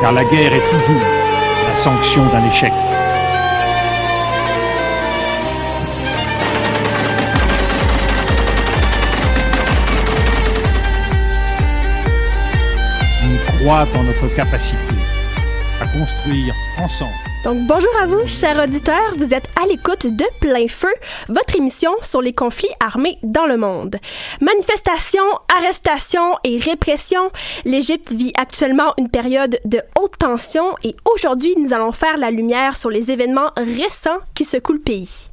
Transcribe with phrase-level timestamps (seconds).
[0.00, 1.02] Car la guerre est toujours
[1.68, 2.72] la sanction d'un échec.
[13.22, 14.95] On croit en notre capacité
[15.80, 17.12] à construire ensemble.
[17.44, 20.92] Donc bonjour à vous, chers auditeurs, vous êtes à l'écoute de Plein Feu,
[21.28, 23.96] votre émission sur les conflits armés dans le monde.
[24.40, 25.22] Manifestations,
[25.56, 27.30] arrestations et répression,
[27.64, 32.76] l'Égypte vit actuellement une période de haute tension et aujourd'hui nous allons faire la lumière
[32.76, 35.30] sur les événements récents qui secouent le pays.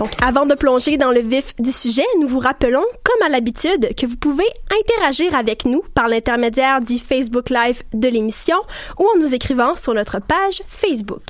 [0.00, 3.94] Donc, avant de plonger dans le vif du sujet, nous vous rappelons, comme à l'habitude,
[3.94, 8.56] que vous pouvez interagir avec nous par l'intermédiaire du Facebook Live de l'émission
[8.98, 11.20] ou en nous écrivant sur notre page Facebook.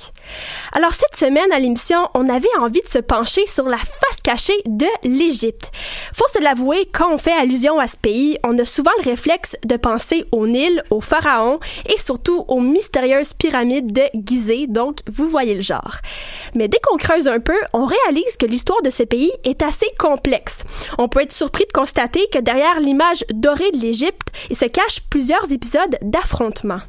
[0.71, 4.63] Alors, cette semaine à l'émission, on avait envie de se pencher sur la face cachée
[4.67, 5.73] de l'Égypte.
[6.15, 9.57] Faut se l'avouer, quand on fait allusion à ce pays, on a souvent le réflexe
[9.65, 11.59] de penser au Nil, au pharaon
[11.89, 15.97] et surtout aux mystérieuses pyramides de Gizeh, donc vous voyez le genre.
[16.55, 19.87] Mais dès qu'on creuse un peu, on réalise que l'histoire de ce pays est assez
[19.99, 20.65] complexe.
[20.99, 25.01] On peut être surpris de constater que derrière l'image dorée de l'Égypte, il se cache
[25.11, 26.81] plusieurs épisodes d'affrontements.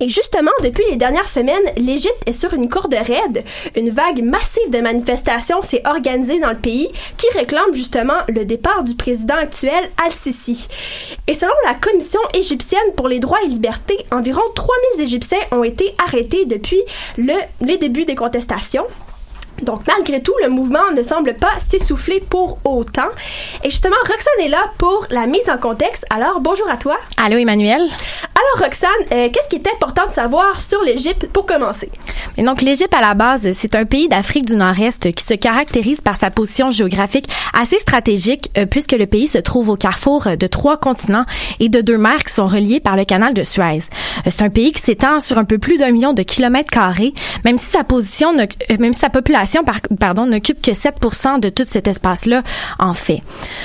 [0.00, 3.44] Et justement, depuis les dernières semaines, l'Égypte est sur une corde raide.
[3.74, 8.84] Une vague massive de manifestations s'est organisée dans le pays qui réclame justement le départ
[8.84, 10.68] du président actuel Al-Sisi.
[11.26, 15.94] Et selon la Commission égyptienne pour les droits et libertés, environ 3000 Égyptiens ont été
[16.06, 16.80] arrêtés depuis
[17.16, 18.86] le, les débuts des contestations.
[19.62, 23.08] Donc, malgré tout, le mouvement ne semble pas s'essouffler pour autant.
[23.64, 26.04] Et justement, Roxane est là pour la mise en contexte.
[26.10, 26.96] Alors, bonjour à toi.
[27.16, 27.80] Allô, Emmanuel.
[27.80, 31.90] Alors, Roxane, euh, qu'est-ce qui est important de savoir sur l'Égypte pour commencer?
[32.36, 36.00] Et donc, l'Égypte, à la base, c'est un pays d'Afrique du Nord-Est qui se caractérise
[36.00, 40.46] par sa position géographique assez stratégique, euh, puisque le pays se trouve au carrefour de
[40.46, 41.24] trois continents
[41.60, 43.62] et de deux mers qui sont reliés par le canal de Suez.
[44.26, 47.14] Euh, c'est un pays qui s'étend sur un peu plus d'un million de kilomètres carrés,
[47.44, 50.96] même si sa position, ne, euh, même si sa population, par, pardon, n'occupe que 7
[51.40, 52.42] de tout cet espace-là,
[52.78, 53.22] en fait.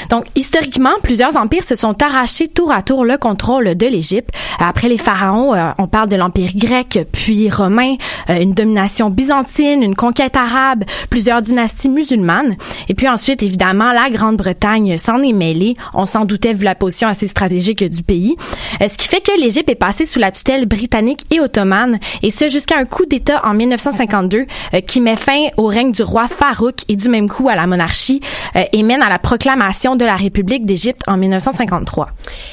[0.09, 4.29] Donc, historiquement, plusieurs empires se sont arrachés tour à tour le contrôle de l'Égypte.
[4.59, 7.95] Après les pharaons, euh, on parle de l'empire grec, puis romain,
[8.29, 12.55] euh, une domination byzantine, une conquête arabe, plusieurs dynasties musulmanes.
[12.89, 15.75] Et puis ensuite, évidemment, la Grande-Bretagne s'en est mêlée.
[15.93, 18.35] On s'en doutait vu la position assez stratégique du pays.
[18.81, 22.31] Euh, ce qui fait que l'Égypte est passée sous la tutelle britannique et ottomane, et
[22.31, 26.27] ce jusqu'à un coup d'État en 1952 euh, qui met fin au règne du roi
[26.27, 28.21] Farouk et du même coup à la monarchie
[28.55, 32.09] euh, et mène à la proclamation de la République d'Égypte en 1953.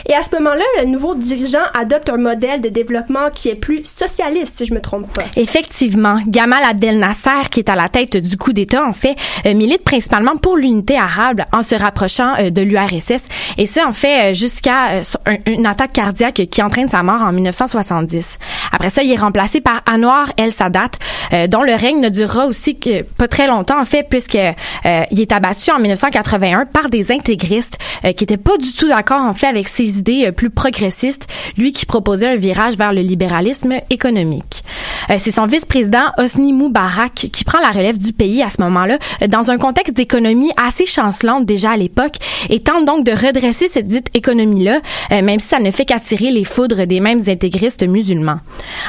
[0.08, 3.84] Et à ce moment-là, le nouveau dirigeant adopte un modèle de développement qui est plus
[3.84, 5.24] socialiste, si je me trompe pas.
[5.36, 9.16] Effectivement, Gamal Abdel Nasser, qui est à la tête du coup d'État, en fait,
[9.46, 13.24] euh, milite principalement pour l'unité arabe en se rapprochant euh, de l'URSS.
[13.58, 17.20] Et ça, en fait, euh, jusqu'à euh, un- une attaque cardiaque qui entraîne sa mort
[17.22, 18.38] en 1970.
[18.72, 20.90] Après ça, il est remplacé par Anwar El Sadat,
[21.32, 25.02] euh, dont le règne ne durera aussi que pas très longtemps, en fait, puisque euh,
[25.10, 29.22] il est abattu en 1981 par des intégristes euh, qui étaient pas du tout d'accord,
[29.22, 31.26] en fait, avec ses idées euh, plus progressistes.
[31.56, 34.64] Lui qui proposer un virage vers le libéralisme économique.
[35.10, 38.98] Euh, c'est son vice-président Hosni Moubarak qui prend la relève du pays à ce moment-là
[39.28, 42.16] dans un contexte d'économie assez chancelante déjà à l'époque
[42.50, 44.80] et tente donc de redresser cette dite économie-là,
[45.10, 48.40] même si ça ne fait qu'attirer les foudres des mêmes intégristes musulmans.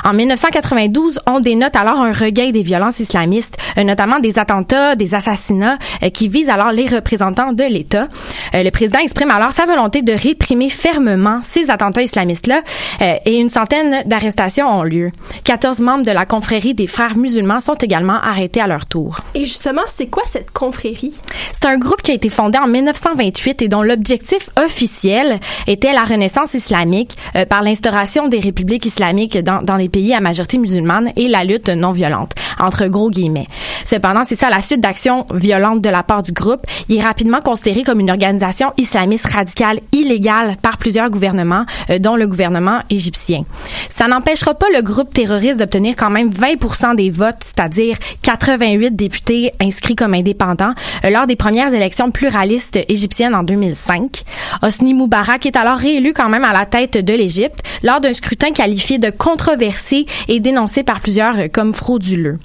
[0.04, 5.78] En 1992, on dénote alors un regain des violences islamistes, notamment des attentats, des assassinats
[6.14, 8.08] qui visent alors les représentants de l'État.
[8.54, 12.62] le président exprime alors sa volonté de réprimer fermement ces attentats islamistes-là
[13.02, 15.12] euh, et une centaine d'arrestations ont lieu.
[15.44, 19.18] 14 membres de la confrérie des frères musulmans sont également arrêtés à leur tour.
[19.36, 21.16] Et justement, c'est quoi cette confrérie?
[21.52, 26.04] C'est un groupe qui a été fondé en 1928 et dont l'objectif officiel était la
[26.04, 31.12] renaissance islamique euh, par l'instauration des républiques islamiques dans, dans les pays à majorité musulmane
[31.16, 33.48] et la lutte non violente, entre gros guillemets.
[33.90, 37.42] Cependant, c'est ça, la suite d'actions violentes de la part du groupe, il est rapidement
[37.42, 43.46] considéré comme une organisation islamiste radicale illégale par plusieurs gouvernements, euh, dont le gouvernement égyptien.
[43.90, 49.54] Ça n'empêchera pas le groupe terroriste d'obtenir quand même 20% des votes, c'est-à-dire 88 députés
[49.60, 54.22] inscrits comme indépendants, euh, lors des premières élections pluralistes égyptiennes en 2005.
[54.62, 58.52] Hosni Moubarak est alors réélu quand même à la tête de l'Égypte lors d'un scrutin
[58.52, 62.38] qualifié de controversé et dénoncé par plusieurs comme frauduleux.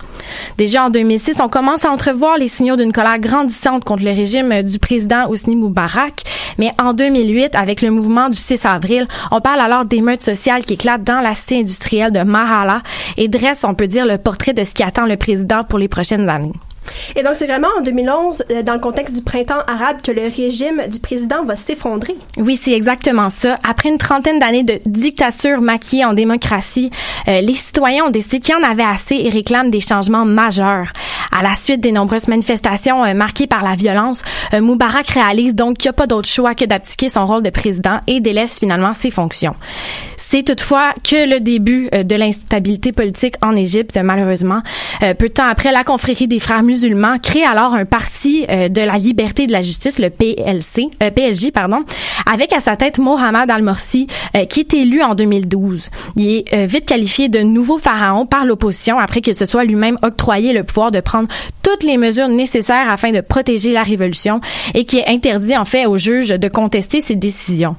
[0.57, 4.63] Déjà en 2006, on commence à entrevoir les signaux d'une colère grandissante contre le régime
[4.63, 6.23] du président Hosni Moubarak,
[6.59, 10.75] mais en 2008, avec le mouvement du 6 avril, on parle alors d'émeutes sociales qui
[10.75, 12.83] éclatent dans la cité industrielle de Mahala
[13.17, 15.89] et dresse, on peut dire, le portrait de ce qui attend le président pour les
[15.89, 16.53] prochaines années.
[17.17, 20.23] Et donc, c'est vraiment en 2011, euh, dans le contexte du printemps arabe, que le
[20.23, 22.17] régime du président va s'effondrer.
[22.37, 23.57] Oui, c'est exactement ça.
[23.69, 26.91] Après une trentaine d'années de dictature maquillée en démocratie,
[27.29, 30.89] euh, les citoyens ont décidé qu'il y en avait assez et réclament des changements majeurs.
[31.37, 34.23] À la suite des nombreuses manifestations euh, marquées par la violence,
[34.53, 38.01] Moubarak réalise donc qu'il n'y a pas d'autre choix que d'abdiquer son rôle de président
[38.07, 39.55] et délaisse finalement ses fonctions.
[40.17, 44.63] C'est toutefois que le début de l'instabilité politique en Égypte, malheureusement.
[45.01, 46.63] peu de temps après, la confrérie des frères
[47.23, 51.11] crée alors un parti euh, de la liberté et de la justice, le PLC, euh,
[51.11, 51.85] PLJ, pardon,
[52.31, 54.07] avec à sa tête Mohamed Al-Morsi,
[54.37, 55.91] euh, qui est élu en 2012.
[56.17, 60.53] Il est vite qualifié de nouveau pharaon par l'opposition après qu'il se soit lui-même octroyé
[60.53, 61.29] le pouvoir de prendre
[61.63, 64.41] toutes les mesures nécessaires afin de protéger la révolution
[64.75, 67.77] et qui est interdit en fait aux juges de contester ses décisions.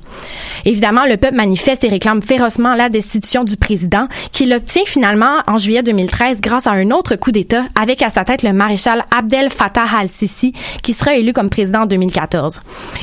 [0.65, 5.57] Évidemment, le peuple manifeste et réclame férocement la destitution du président, qui l'obtient finalement en
[5.57, 8.84] juillet 2013 grâce à un autre coup d'État avec à sa tête le maréchal
[9.15, 10.53] Abdel Fattah al-Sisi,
[10.83, 12.59] qui sera élu comme président en 2014.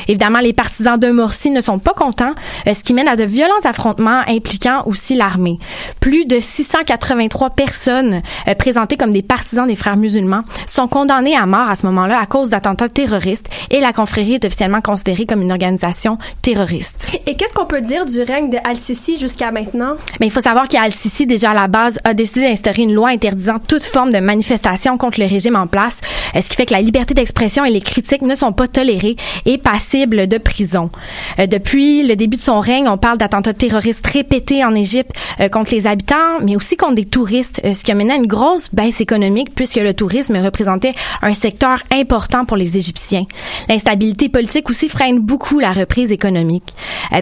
[0.08, 2.34] Évidemment, les partisans de Morsi ne sont pas contents,
[2.66, 5.58] euh, ce qui mène à de violents affrontements impliquant aussi l'armée.
[6.00, 11.46] Plus de 683 personnes euh, présentées comme des partisans des frères musulmans sont condamnées à
[11.46, 15.42] mort à ce moment-là à cause d'attentats terroristes et la confrérie est officiellement considérée comme
[15.42, 17.06] une organisation terroriste.
[17.26, 19.94] Et qu'est-ce qu'on peut dire du règne de Al-Sisi jusqu'à maintenant?
[20.20, 23.58] Mais il faut savoir qu'Al-Sisi, déjà à la base, a décidé d'instaurer une loi interdisant
[23.58, 26.00] toute forme de manifestation contre le régime en place,
[26.36, 29.16] euh, ce qui fait que la liberté d'expression et les critiques ne sont pas tolérées
[29.46, 30.90] et passibles de prison.
[31.40, 35.10] Euh, depuis le début de son règne, on parle d'attentats terroristes répétés en Égypte
[35.40, 38.26] euh, contre les habitants, mais aussi contre des touristes, ce qui a mené à une
[38.26, 40.92] grosse baisse économique puisque le tourisme représentait
[41.22, 43.24] un secteur important pour les Égyptiens.
[43.68, 46.74] L'instabilité politique aussi freine beaucoup la reprise économique.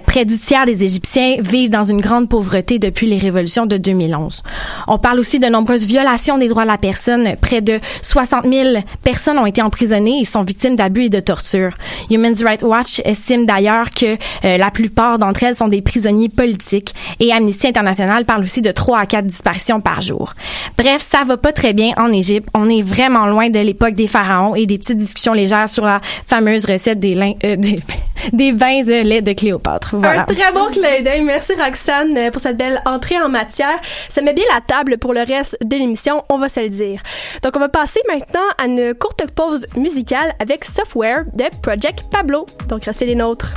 [0.07, 4.43] Près du tiers des Égyptiens vivent dans une grande pauvreté depuis les révolutions de 2011.
[4.89, 7.37] On parle aussi de nombreuses violations des droits de la personne.
[7.41, 11.73] Près de 60 000 personnes ont été emprisonnées et sont victimes d'abus et de torture.
[12.11, 16.95] Human Rights Watch estime d'ailleurs que euh, la plupart d'entre elles sont des prisonniers politiques
[17.19, 20.35] et Amnesty International parle aussi de 3 à 4 disparitions par jour.
[20.79, 22.49] Bref, ça va pas très bien en Égypte.
[22.55, 26.01] On est vraiment loin de l'époque des pharaons et des petites discussions légères sur la
[26.27, 27.57] fameuse recette des, euh,
[28.33, 29.95] des, bains de lait de Cléopâtre.
[29.95, 31.23] Un très bon clin d'œil.
[31.23, 33.79] Merci Roxane euh, pour cette belle entrée en matière.
[34.09, 37.01] Ça met bien la table pour le reste de l'émission, on va se le dire.
[37.43, 42.47] Donc on va passer maintenant à une courte pause musicale avec Software de Project Pablo.
[42.69, 43.55] Donc restez les nôtres.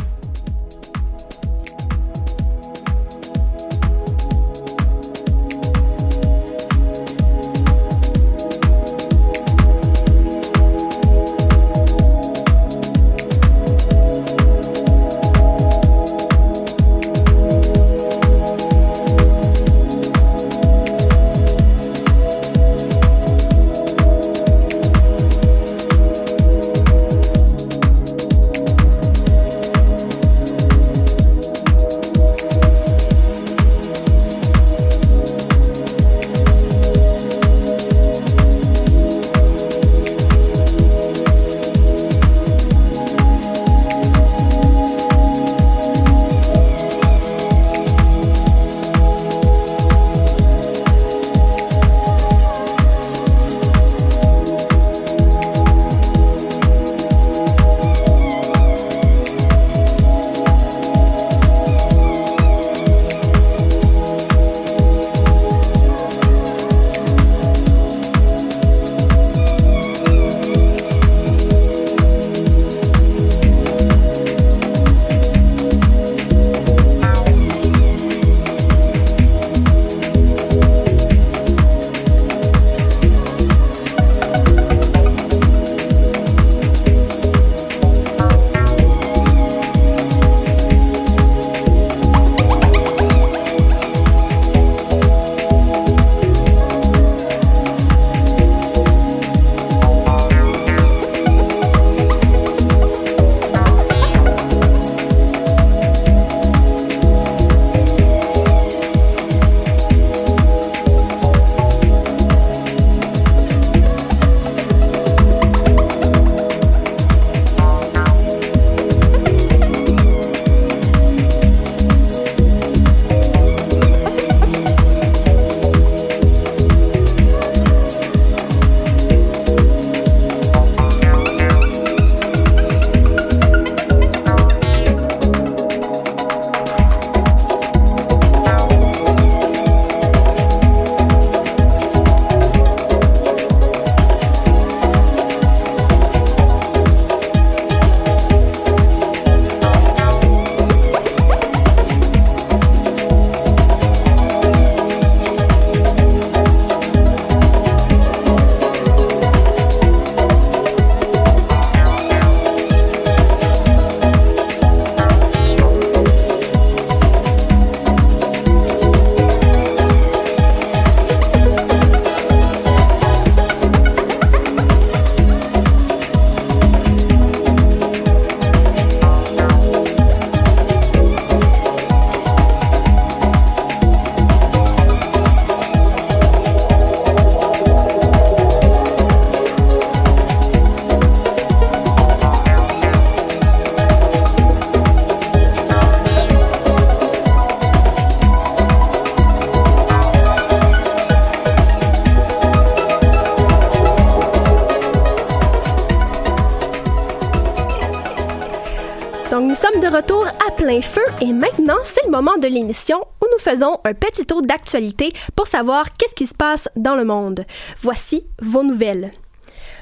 [211.23, 215.47] Et maintenant, c'est le moment de l'émission où nous faisons un petit tour d'actualité pour
[215.47, 217.45] savoir qu'est-ce qui se passe dans le monde.
[217.79, 219.09] Voici vos nouvelles.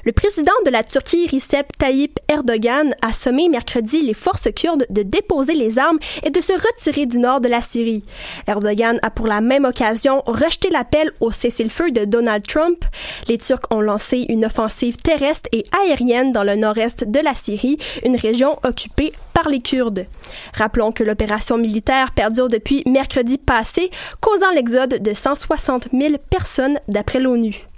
[0.04, 5.02] Le président de la Turquie, Recep Tayyip Erdogan, a sommé mercredi les forces kurdes de
[5.02, 8.02] déposer les armes et de se retirer du nord de la Syrie.
[8.48, 12.84] Erdogan a pour la même occasion rejeté l'appel au cessez-le-feu de Donald Trump.
[13.28, 17.78] Les Turcs ont lancé une offensive terrestre et aérienne dans le nord-est de la Syrie,
[18.04, 20.06] une région occupée par les Kurdes.
[20.54, 27.20] Rappelons que l'opération militaire perdure depuis mercredi passé, causant l'exode de 160 000 personnes d'après
[27.20, 27.68] l'ONU.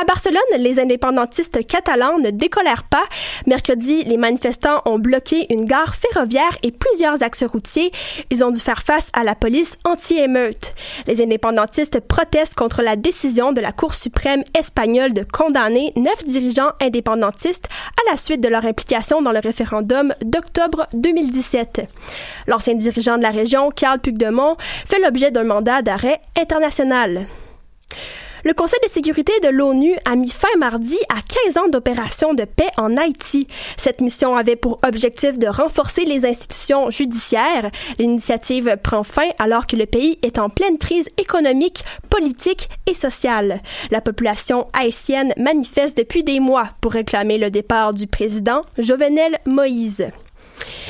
[0.00, 3.04] À Barcelone, les indépendantistes catalans ne décolèrent pas.
[3.46, 7.92] Mercredi, les manifestants ont bloqué une gare ferroviaire et plusieurs axes routiers.
[8.30, 10.74] Ils ont dû faire face à la police anti-émeute.
[11.06, 16.72] Les indépendantistes protestent contre la décision de la Cour suprême espagnole de condamner neuf dirigeants
[16.80, 17.68] indépendantistes
[17.98, 21.88] à la suite de leur implication dans le référendum d'octobre 2017.
[22.46, 24.56] L'ancien dirigeant de la région, Carl Puigdemont,
[24.86, 27.26] fait l'objet d'un mandat d'arrêt international.
[28.46, 32.44] Le Conseil de sécurité de l'ONU a mis fin mardi à 15 ans d'opération de
[32.44, 33.46] paix en Haïti.
[33.78, 37.70] Cette mission avait pour objectif de renforcer les institutions judiciaires.
[37.98, 43.62] L'initiative prend fin alors que le pays est en pleine crise économique, politique et sociale.
[43.90, 50.04] La population haïtienne manifeste depuis des mois pour réclamer le départ du président Jovenel Moïse.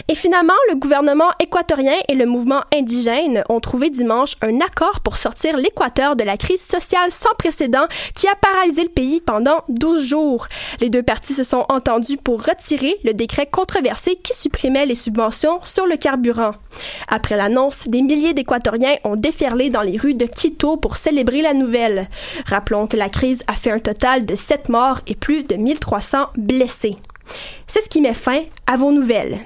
[0.08, 5.16] Et finalement, le gouvernement équatorien et le mouvement indigène ont trouvé dimanche un accord pour
[5.16, 10.04] sortir l'Équateur de la crise sociale sans précédent qui a paralysé le pays pendant 12
[10.04, 10.46] jours.
[10.80, 15.60] Les deux parties se sont entendues pour retirer le décret controversé qui supprimait les subventions
[15.62, 16.52] sur le carburant.
[17.08, 21.54] Après l'annonce, des milliers d'Équatoriens ont déferlé dans les rues de Quito pour célébrer la
[21.54, 22.08] nouvelle.
[22.46, 26.26] Rappelons que la crise a fait un total de 7 morts et plus de 1300
[26.36, 26.96] blessés.
[27.66, 29.38] C'est ce qui met fin à vos nouvelles.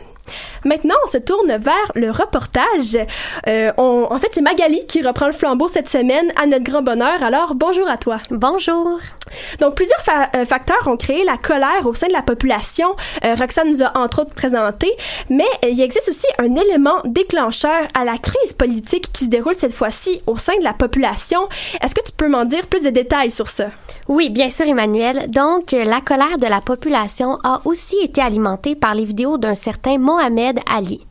[0.64, 2.98] Maintenant, on se tourne vers le reportage.
[3.46, 7.22] Euh, en fait, c'est Magali qui reprend le flambeau cette semaine à notre grand bonheur.
[7.22, 8.18] Alors, bonjour à toi.
[8.30, 8.98] Bonjour.
[9.60, 10.02] Donc, plusieurs
[10.34, 12.96] euh, facteurs ont créé la colère au sein de la population.
[13.24, 14.90] Euh, Roxane nous a entre autres présenté,
[15.28, 19.74] mais il existe aussi un élément déclencheur à la crise politique qui se déroule cette
[19.74, 21.48] fois-ci au sein de la population.
[21.82, 23.66] Est-ce que tu peux m'en dire plus de détails sur ça?
[24.08, 25.30] Oui, bien sûr, Emmanuel.
[25.30, 29.98] Donc, la colère de la population a aussi été alimentée par les vidéos d'un certain
[29.98, 31.06] Mohamed Ali.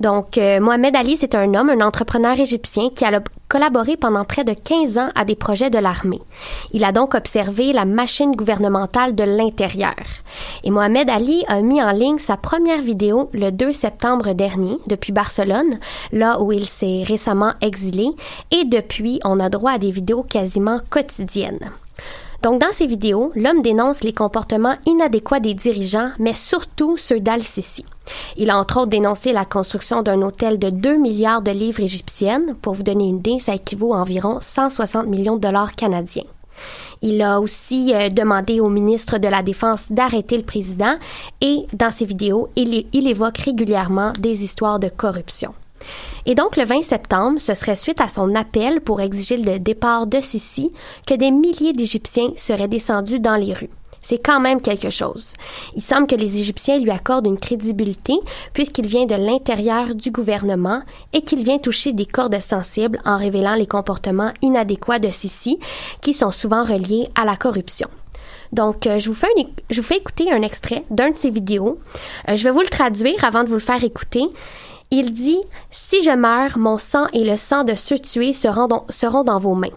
[0.00, 4.44] Donc, euh, Mohamed Ali, c'est un homme, un entrepreneur égyptien qui a collaboré pendant près
[4.44, 6.20] de 15 ans à des projets de l'armée.
[6.72, 9.96] Il a donc observé la machine gouvernementale de l'intérieur.
[10.62, 15.12] Et Mohamed Ali a mis en ligne sa première vidéo le 2 septembre dernier depuis
[15.12, 15.80] Barcelone,
[16.12, 18.10] là où il s'est récemment exilé,
[18.50, 21.72] et depuis, on a droit à des vidéos quasiment quotidiennes.
[22.42, 27.84] Donc, dans ces vidéos, l'homme dénonce les comportements inadéquats des dirigeants, mais surtout ceux d'Al-Sisi.
[28.36, 32.54] Il a entre autres dénoncé la construction d'un hôtel de 2 milliards de livres égyptiennes.
[32.62, 36.24] Pour vous donner une idée, ça équivaut à environ 160 millions de dollars canadiens.
[37.02, 40.96] Il a aussi euh, demandé au ministre de la Défense d'arrêter le président
[41.40, 45.52] et dans ses vidéos, il, il évoque régulièrement des histoires de corruption.
[46.26, 50.06] Et donc, le 20 septembre, ce serait suite à son appel pour exiger le départ
[50.06, 50.70] de Sisi
[51.06, 53.70] que des milliers d'Égyptiens seraient descendus dans les rues.
[54.02, 55.34] C'est quand même quelque chose.
[55.76, 58.14] Il semble que les Égyptiens lui accordent une crédibilité
[58.54, 60.82] puisqu'il vient de l'intérieur du gouvernement
[61.12, 65.58] et qu'il vient toucher des cordes sensibles en révélant les comportements inadéquats de Sisi
[66.00, 67.88] qui sont souvent reliés à la corruption.
[68.52, 69.28] Donc, euh, je, vous fais
[69.68, 71.78] je vous fais écouter un extrait d'un de ses vidéos.
[72.28, 74.22] Euh, je vais vous le traduire avant de vous le faire écouter.
[74.90, 78.86] Il dit Si je meurs, mon sang et le sang de ceux tués seront dans,
[78.88, 79.76] seront dans vos mains.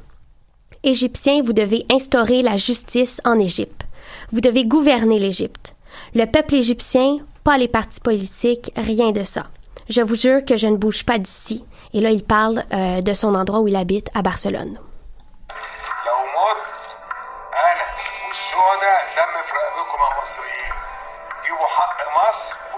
[0.84, 3.86] Égyptiens, vous devez instaurer la justice en Égypte.
[4.32, 5.76] Vous devez gouverner l'Égypte.
[6.16, 9.44] Le peuple égyptien, pas les partis politiques, rien de ça.
[9.90, 11.66] Je vous jure que je ne bouge pas d'ici.
[11.94, 14.80] Et là, il parle euh, de son endroit où il habite, à Barcelone.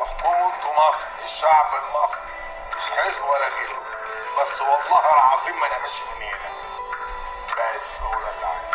[0.03, 2.33] مختاروا مصر الشعب المصري
[2.77, 3.81] مش حزب ولا غيره.
[4.41, 6.49] بس والله العظيم ما أنا ماشي من هنا
[7.57, 8.72] بس هو ده اللي عندي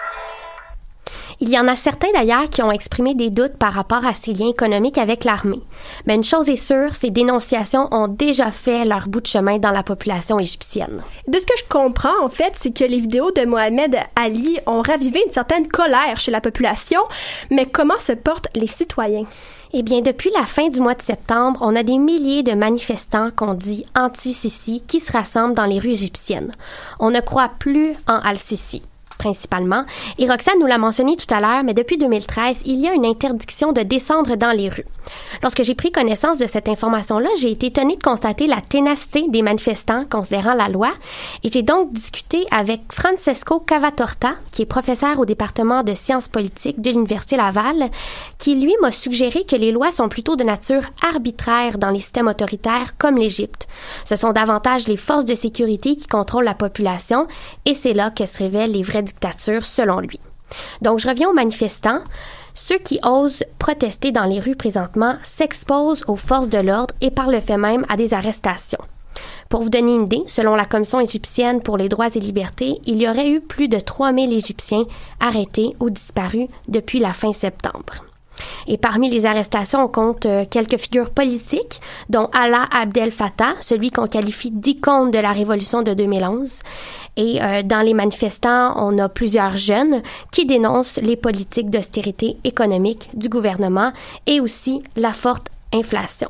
[1.40, 4.32] Il y en a certains d'ailleurs qui ont exprimé des doutes par rapport à ces
[4.32, 5.60] liens économiques avec l'armée.
[6.04, 9.70] Mais une chose est sûre, ces dénonciations ont déjà fait leur bout de chemin dans
[9.70, 11.00] la population égyptienne.
[11.28, 14.82] De ce que je comprends, en fait, c'est que les vidéos de Mohamed Ali ont
[14.82, 17.00] ravivé une certaine colère chez la population,
[17.50, 19.26] mais comment se portent les citoyens?
[19.72, 23.30] Eh bien, depuis la fin du mois de septembre, on a des milliers de manifestants
[23.30, 26.52] qu'on dit anti-Sisi qui se rassemblent dans les rues égyptiennes.
[26.98, 28.82] On ne croit plus en Al-Sisi.
[29.18, 29.84] Principalement.
[30.18, 33.04] Et Roxane nous l'a mentionné tout à l'heure, mais depuis 2013, il y a une
[33.04, 34.86] interdiction de descendre dans les rues.
[35.42, 39.42] Lorsque j'ai pris connaissance de cette information-là, j'ai été étonnée de constater la ténacité des
[39.42, 40.90] manifestants considérant la loi
[41.42, 46.80] et j'ai donc discuté avec Francesco Cavatorta, qui est professeur au département de sciences politiques
[46.80, 47.90] de l'Université Laval,
[48.38, 52.28] qui lui m'a suggéré que les lois sont plutôt de nature arbitraire dans les systèmes
[52.28, 53.66] autoritaires comme l'Égypte.
[54.04, 57.26] Ce sont davantage les forces de sécurité qui contrôlent la population
[57.64, 60.20] et c'est là que se révèlent les vraies dictatures selon lui.
[60.82, 62.02] Donc je reviens aux manifestants.
[62.54, 67.28] Ceux qui osent protester dans les rues présentement s'exposent aux forces de l'ordre et par
[67.28, 68.84] le fait même à des arrestations.
[69.48, 73.00] Pour vous donner une idée, selon la Commission égyptienne pour les droits et libertés, il
[73.00, 74.84] y aurait eu plus de 3000 Égyptiens
[75.20, 78.07] arrêtés ou disparus depuis la fin septembre.
[78.66, 83.90] Et parmi les arrestations, on compte euh, quelques figures politiques, dont Allah Abdel Fattah, celui
[83.90, 86.60] qu'on qualifie d'icône de la révolution de 2011.
[87.16, 93.08] Et euh, dans les manifestants, on a plusieurs jeunes qui dénoncent les politiques d'austérité économique
[93.14, 93.92] du gouvernement
[94.26, 96.28] et aussi la forte inflation.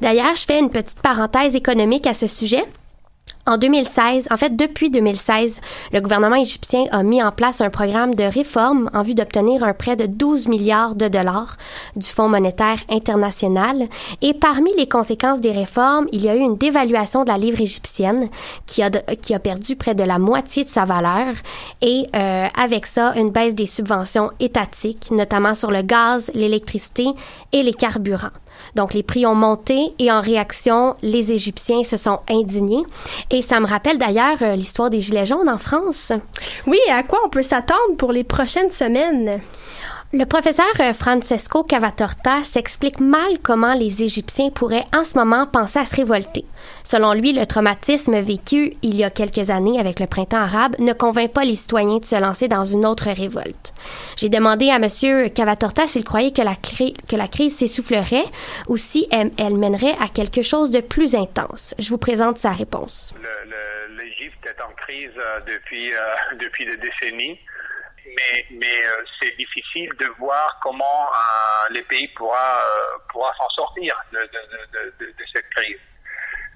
[0.00, 2.64] D'ailleurs, je fais une petite parenthèse économique à ce sujet.
[3.48, 5.60] En 2016, en fait, depuis 2016,
[5.92, 9.72] le gouvernement égyptien a mis en place un programme de réforme en vue d'obtenir un
[9.72, 11.56] prêt de 12 milliards de dollars
[11.94, 13.86] du Fonds monétaire international.
[14.20, 17.60] Et parmi les conséquences des réformes, il y a eu une dévaluation de la livre
[17.60, 18.30] égyptienne
[18.66, 21.34] qui a, qui a perdu près de la moitié de sa valeur
[21.82, 27.06] et euh, avec ça, une baisse des subventions étatiques, notamment sur le gaz, l'électricité
[27.52, 28.30] et les carburants.
[28.76, 32.84] Donc, les prix ont monté et en réaction, les Égyptiens se sont indignés.
[33.30, 36.12] Et ça me rappelle d'ailleurs euh, l'histoire des Gilets jaunes en France.
[36.66, 39.40] Oui, à quoi on peut s'attendre pour les prochaines semaines?
[40.12, 45.80] Le professeur euh, Francesco Cavatorta s'explique mal comment les Égyptiens pourraient en ce moment penser
[45.80, 46.44] à se révolter.
[46.84, 50.92] Selon lui, le traumatisme vécu il y a quelques années avec le printemps arabe ne
[50.92, 53.74] convainc pas les citoyens de se lancer dans une autre révolte.
[54.16, 55.28] J'ai demandé à M.
[55.30, 58.26] Cavatorta s'il croyait que la, crise s'essoufflerait
[58.68, 61.74] ou si elle, mènerait à quelque chose de plus intense.
[61.80, 63.12] Je vous présente sa réponse.
[63.98, 67.40] L'Égypte est en crise euh, euh, depuis des décennies
[68.50, 73.94] mais, euh, c'est difficile de voir comment euh, les pays pourra, euh, pourra s'en sortir
[74.12, 74.18] de,
[75.32, 75.80] cette crise.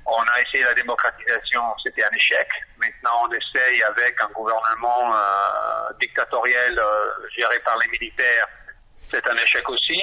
[0.06, 2.48] On a essayé la démocratisation, c'était un échec.
[2.78, 8.48] Maintenant, on essaye avec un gouvernement euh, dictatorial euh, géré par les militaires,
[9.10, 10.00] c'est un échec aussi.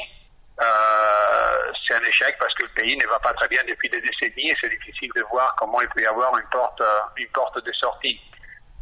[1.88, 4.50] C'est un échec parce que le pays ne va pas très bien depuis des décennies
[4.50, 6.82] et c'est difficile de voir comment il peut y avoir une porte,
[7.16, 8.20] une porte de sortie.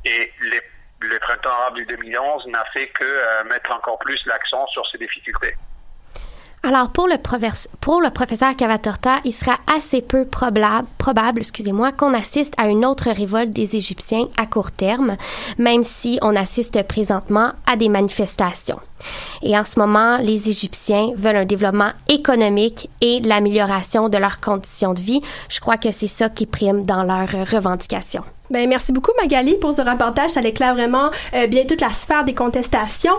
[0.06, 0.62] Et les
[1.08, 4.98] le printemps arabe du 2011 n'a fait que euh, mettre encore plus l'accent sur ces
[4.98, 5.56] difficultés.
[6.68, 7.18] Alors, pour le,
[7.80, 12.84] pour le professeur Cavatorta, il sera assez peu probable, probable excusez-moi, qu'on assiste à une
[12.86, 15.16] autre révolte des Égyptiens à court terme,
[15.60, 18.80] même si on assiste présentement à des manifestations.
[19.44, 24.96] Et en ce moment, les Égyptiens veulent un développement économique et l'amélioration de leurs conditions
[24.96, 25.22] de vie.
[25.50, 28.24] Je crois que c'est ça qui prime dans leurs revendications.
[28.50, 30.32] Ben, merci beaucoup, Magali, pour ce reportage.
[30.32, 33.16] Ça éclaire vraiment euh, bien toute la sphère des contestations.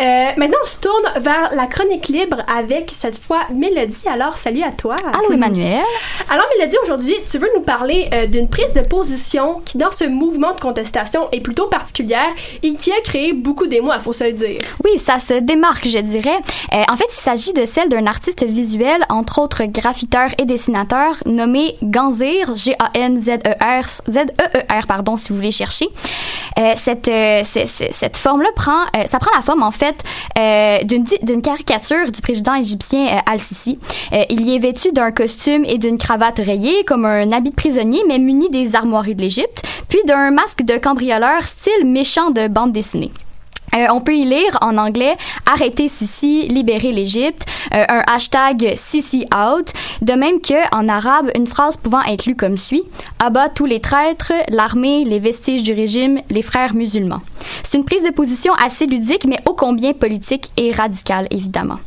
[0.00, 4.08] Euh, maintenant, on se tourne vers la chronique libre avec, cette fois, Mélodie.
[4.10, 4.96] Alors, salut à toi.
[5.12, 5.84] Allô, Emmanuel.
[6.28, 10.04] Alors, Mélodie, aujourd'hui, tu veux nous parler euh, d'une prise de position qui, dans ce
[10.04, 12.32] mouvement de contestation, est plutôt particulière
[12.62, 14.60] et qui a créé beaucoup d'émoi, faut se le dire.
[14.84, 16.38] Oui, ça se démarque, je dirais.
[16.72, 21.76] en fait, il s'agit de celle d'un artiste visuel, entre autres graffiteur et dessinateur, nommé
[21.82, 25.88] Ganzir, G-A-N-Z-E-R, Z-E-E R, pardon, si vous voulez chercher.
[26.58, 29.96] Euh, cette, euh, cette forme-là prend, euh, ça prend la forme, en fait,
[30.84, 33.78] d'une caricature du président égyptien Al-Sisi.
[34.30, 38.02] il y est vêtu d'un costume et d'une cravate rayée, comme un habit de prisonnier,
[38.06, 42.72] mais muni des armoiries de l'Égypte, puis d'un masque de cambrioleur style méchant de bande
[42.72, 43.10] dessinée.
[43.76, 45.16] Euh, on peut y lire en anglais
[45.50, 51.46] Arrêtez Sisi, libérez l'Égypte, euh, un hashtag Sisi out, de même que en arabe une
[51.46, 52.84] phrase pouvant être lue comme suit
[53.18, 57.20] Abat tous les traîtres, l'armée, les vestiges du régime, les frères musulmans.
[57.62, 61.78] C'est une prise de position assez ludique, mais ô combien politique et radicale, évidemment.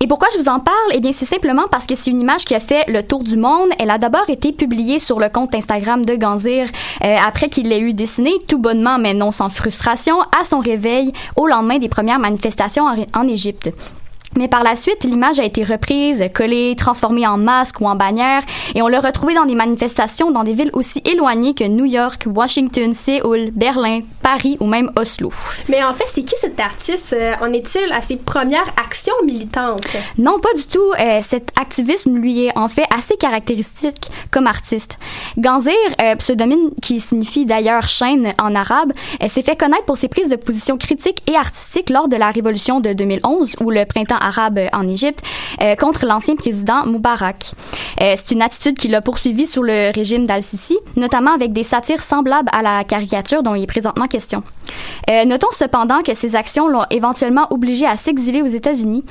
[0.00, 0.76] Et pourquoi je vous en parle?
[0.92, 3.36] Eh bien, c'est simplement parce que c'est une image qui a fait le tour du
[3.36, 3.70] monde.
[3.78, 6.66] Elle a d'abord été publiée sur le compte Instagram de Ganzir
[7.02, 11.12] euh, après qu'il l'ait eu dessiné tout bonnement, mais non sans frustration, à son réveil
[11.36, 13.70] au lendemain des premières manifestations en Égypte.
[14.36, 18.42] Mais par la suite, l'image a été reprise, collée, transformée en masque ou en bannière,
[18.74, 22.26] et on l'a retrouvé dans des manifestations dans des villes aussi éloignées que New York,
[22.26, 25.32] Washington, Séoul, Berlin, Paris ou même Oslo.
[25.68, 27.14] Mais en fait, c'est qui cet artiste?
[27.18, 29.86] Euh, en est-il à ses premières actions militantes?
[30.18, 30.92] Non, pas du tout.
[30.98, 34.98] Euh, cet activisme lui est en fait assez caractéristique comme artiste.
[35.38, 38.92] Ganzir, euh, pseudonyme qui signifie d'ailleurs chaîne en arabe,
[39.22, 42.30] euh, s'est fait connaître pour ses prises de position critiques et artistiques lors de la
[42.30, 45.22] révolution de 2011 ou le printemps arabe en Égypte
[45.62, 47.52] euh, contre l'ancien président Moubarak.
[48.00, 52.02] Euh, c'est une attitude qu'il a poursuivie sous le régime d'Al-Sisi, notamment avec des satires
[52.02, 54.42] semblables à la caricature dont il est présentement question.
[55.10, 59.04] Euh, notons cependant que ces actions l'ont éventuellement obligé à s'exiler aux États-Unis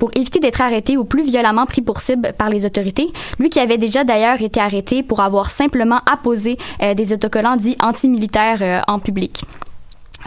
[0.00, 3.12] pour éviter d'être arrêté ou plus violemment pris pour cible par les autorités.
[3.38, 6.58] Lui qui avait déjà d'ailleurs été arrêté pour avoir simplement apposé
[6.96, 9.44] des autocollants dits antimilitaires en public.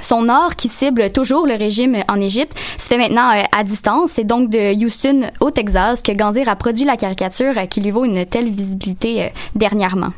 [0.02, 4.12] Son art, qui cible toujours le régime en Égypte, se fait maintenant euh, à distance.
[4.12, 8.06] C'est donc de Houston, au Texas, que Ganzir a produit la caricature qui lui vaut
[8.06, 10.12] une telle visibilité euh, dernièrement.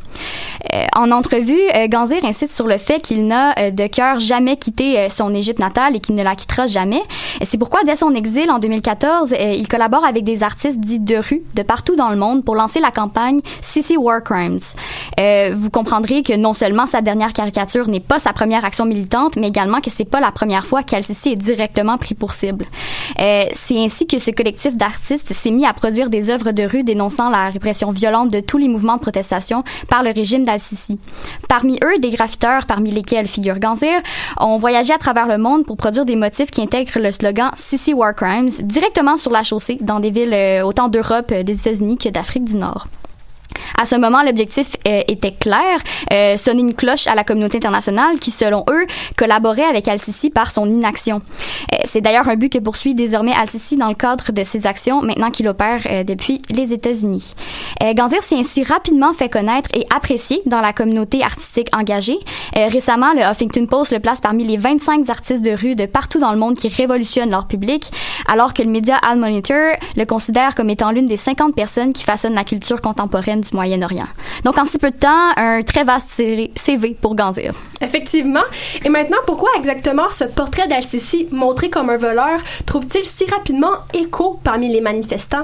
[0.74, 5.34] Euh, en entrevue, Ganzir insiste sur le fait qu'il n'a de cœur jamais quitté son
[5.34, 7.02] Égypte natale et qu'il ne la quittera jamais.
[7.42, 11.18] C'est pourquoi, dès son exil en 2014, euh, il collabore avec des artistes dits de
[11.18, 14.60] rue de partout dans le monde pour lancer la campagne Sissy War Crimes.
[15.56, 19.48] Vous comprendrez que non seulement sa dernière caricature n'est pas sa première action militante, mais
[19.48, 22.66] également que c'est pas la première fois qu'Al-Sisi est directement pris pour cible.
[23.20, 26.84] Euh, c'est ainsi que ce collectif d'artistes s'est mis à produire des œuvres de rue
[26.84, 31.00] dénonçant la répression violente de tous les mouvements de protestation par le régime d'Al-Sisi.
[31.48, 34.02] Parmi eux, des graffiteurs, parmi lesquels figure Ganzir,
[34.40, 37.94] ont voyagé à travers le monde pour produire des motifs qui intègrent le slogan Sisi
[37.94, 41.98] War Crimes directement sur la chaussée dans des villes euh, autant d'Europe, euh, des États-Unis
[41.98, 42.88] que d'Afrique du Nord.
[43.80, 45.80] À ce moment, l'objectif euh, était clair,
[46.12, 48.86] euh, sonner une cloche à la communauté internationale qui, selon eux,
[49.18, 51.22] collaborait avec Al-Sisi par son inaction.
[51.74, 55.02] Euh, c'est d'ailleurs un but que poursuit désormais Al-Sisi dans le cadre de ses actions
[55.02, 57.36] maintenant qu'il opère euh, depuis les États-Unis.
[57.84, 62.18] Euh, Ganzir s'est ainsi rapidement fait connaître et apprécié dans la communauté artistique engagée.
[62.56, 66.32] Récemment, le Huffington Post le place parmi les 25 artistes de rue de partout dans
[66.32, 67.92] le monde qui révolutionnent leur public,
[68.32, 72.04] alors que le média Al Monitor le considère comme étant l'une des 50 personnes qui
[72.04, 74.08] façonnent la culture contemporaine du Moyen-Orient.
[74.44, 76.22] Donc, en si peu de temps, un très vaste
[76.56, 77.54] CV pour Ganzir.
[77.82, 78.44] Effectivement.
[78.84, 84.40] Et maintenant, pourquoi exactement ce portrait d'Al-Sisi montré comme un voleur trouve-t-il si rapidement écho
[84.44, 85.44] parmi les manifestants?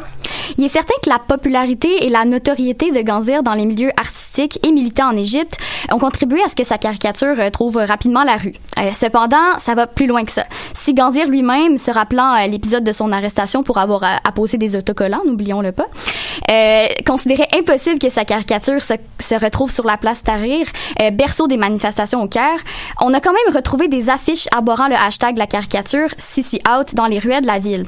[0.58, 4.60] Il est certain que la popularité et la notoriété de Ganzir dans les milieux artistiques
[4.66, 5.58] et militants en Égypte
[5.92, 8.56] ont contribué à ce que sa caricature euh, trouve rapidement la rue.
[8.80, 10.46] Euh, cependant, ça va plus loin que ça.
[10.74, 15.22] Si Ganzir lui-même, se rappelant euh, l'épisode de son arrestation pour avoir apposé des autocollants,
[15.26, 15.88] n'oublions-le pas,
[16.50, 20.66] euh, considérait impossible que sa caricature se, se retrouve sur la place Tahrir,
[21.02, 22.60] euh, berceau des manifestations au Caire,
[23.02, 27.08] on a quand même retrouvé des affiches arborant le hashtag la caricature Sisi Out dans
[27.08, 27.86] les ruelles de la ville.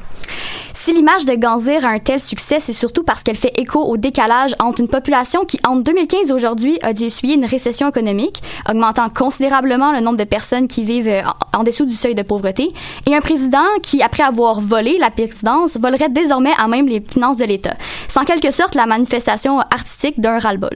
[0.74, 3.98] Si l'image de Ganzir a un tel succès, c'est surtout parce qu'elle fait écho au
[3.98, 8.42] décalage entre une population qui, entre 2015 et aujourd'hui, a dû essuyer une récession économique,
[8.68, 11.22] augmentant considérablement le nombre de personnes qui vivent euh,
[11.54, 12.72] en, en dessous du seuil de pauvreté,
[13.06, 17.38] et un président qui, après avoir volé la présidence, volerait désormais à même les finances
[17.38, 17.76] de l'État.
[18.08, 20.76] C'est en quelque sorte la manifestation artistique d'un ras-le-bol.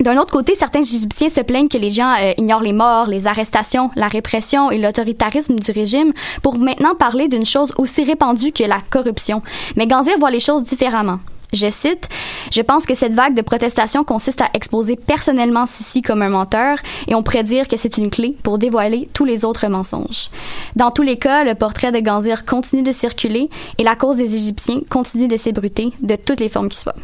[0.00, 3.26] D'un autre côté, certains Égyptiens se plaignent que les gens euh, ignorent les morts, les
[3.26, 8.64] arrestations, la répression et l'autoritarisme du régime pour maintenant parler d'une chose aussi répandue que
[8.64, 9.42] la corruption.
[9.74, 11.18] Mais Ganzir voit les choses différemment.
[11.52, 12.08] Je cite,
[12.50, 16.78] Je pense que cette vague de protestation consiste à exposer personnellement Sissi comme un menteur
[17.06, 20.28] et on pourrait dire que c'est une clé pour dévoiler tous les autres mensonges.
[20.74, 24.34] Dans tous les cas, le portrait de Ganzir continue de circuler et la cause des
[24.34, 26.94] Égyptiens continue de s'ébruter de toutes les formes qui soient.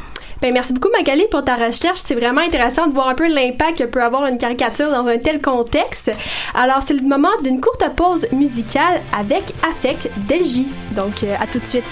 [0.40, 2.00] Ben, merci beaucoup, Magali, pour ta recherche.
[2.04, 5.18] C'est vraiment intéressant de voir un peu l'impact que peut avoir une caricature dans un
[5.18, 6.10] tel contexte.
[6.54, 10.66] Alors, c'est le moment d'une courte pause musicale avec Affect d'Elgie.
[10.96, 11.84] Donc, euh, à tout de suite.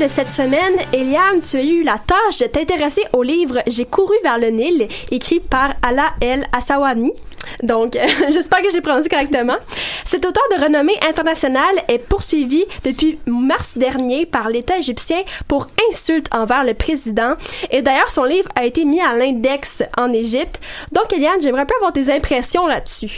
[0.00, 4.14] De cette semaine, Eliane, tu as eu la tâche de t'intéresser au livre J'ai couru
[4.22, 7.12] vers le Nil, écrit par Ala El Assawani.
[7.62, 7.98] Donc,
[8.32, 9.56] j'espère que j'ai prononcé correctement.
[10.04, 16.28] Cet auteur de renommée internationale est poursuivi depuis mars dernier par l'État égyptien pour insulte
[16.34, 17.34] envers le président.
[17.70, 20.60] Et d'ailleurs, son livre a été mis à l'index en Égypte.
[20.92, 23.16] Donc, Eliane, j'aimerais un peu avoir tes impressions là-dessus.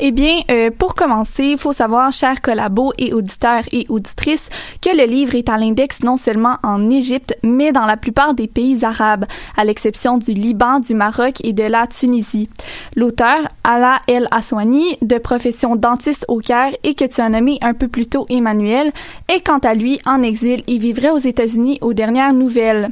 [0.00, 4.48] Eh bien, euh, pour commencer, il faut savoir, chers collabos et auditeurs et auditrices,
[4.80, 8.46] que le livre est à l'index non seulement en Égypte, mais dans la plupart des
[8.46, 12.48] pays arabes, à l'exception du Liban, du Maroc et de la Tunisie.
[12.94, 17.74] L'auteur, Ala El Aswani, de profession dentiste au Caire et que tu as nommé un
[17.74, 18.92] peu plus tôt Emmanuel,
[19.28, 22.88] est quant à lui en exil et vivrait aux États-Unis aux dernières nouvelles.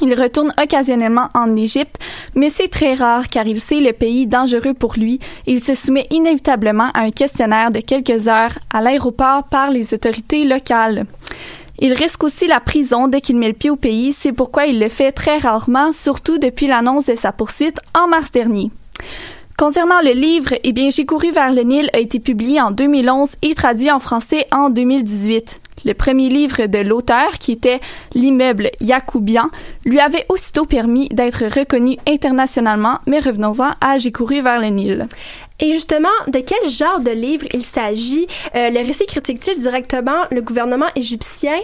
[0.00, 1.98] Il retourne occasionnellement en Égypte,
[2.36, 5.74] mais c'est très rare car il sait le pays dangereux pour lui et il se
[5.74, 11.06] soumet inévitablement à un questionnaire de quelques heures à l'aéroport par les autorités locales.
[11.80, 14.78] Il risque aussi la prison dès qu'il met le pied au pays, c'est pourquoi il
[14.78, 18.70] le fait très rarement, surtout depuis l'annonce de sa poursuite en mars dernier.
[19.58, 23.34] Concernant le livre, eh bien, J'ai couru vers le Nil a été publié en 2011
[23.42, 25.60] et traduit en français en 2018.
[25.84, 27.80] Le premier livre de l'auteur, qui était
[28.14, 29.50] L'immeuble Yacoubian,
[29.84, 35.08] lui avait aussitôt permis d'être reconnu internationalement, mais revenons-en à J'ai couru vers le Nil.
[35.58, 38.28] Et justement, de quel genre de livre il s'agit?
[38.54, 41.58] Euh, le récit critique-t-il directement le gouvernement égyptien?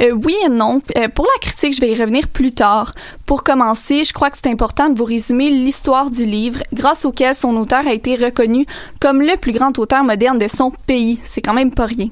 [0.00, 0.82] Euh, oui et non.
[0.96, 2.92] Euh, pour la critique, je vais y revenir plus tard.
[3.26, 7.34] Pour commencer, je crois que c'est important de vous résumer l'histoire du livre, grâce auquel
[7.34, 8.66] son auteur a été reconnu
[9.00, 11.18] comme le plus grand auteur moderne de son pays.
[11.24, 12.08] C'est quand même pas rien.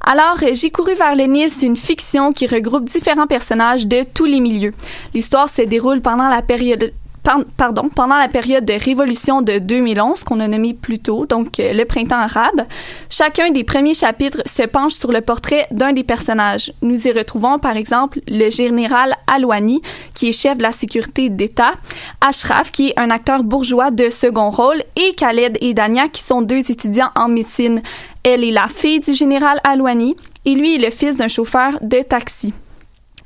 [0.00, 4.24] Alors, euh, J'ai couru vers le Nil, une fiction qui regroupe différents personnages de tous
[4.24, 4.74] les milieux.
[5.14, 6.92] L'histoire se déroule pendant la période
[7.56, 11.72] pardon, pendant la période de révolution de 2011 qu'on a nommé plus tôt, donc euh,
[11.72, 12.66] le printemps arabe.
[13.10, 16.72] Chacun des premiers chapitres se penche sur le portrait d'un des personnages.
[16.82, 19.82] Nous y retrouvons par exemple le général Alouani,
[20.14, 21.74] qui est chef de la sécurité d'État,
[22.20, 26.42] Ashraf, qui est un acteur bourgeois de second rôle, et Khaled et Dania, qui sont
[26.42, 27.82] deux étudiants en médecine.
[28.22, 32.02] Elle est la fille du général Alouani, et lui est le fils d'un chauffeur de
[32.02, 32.52] taxi.